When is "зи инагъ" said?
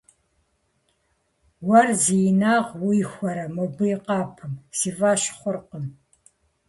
2.01-2.71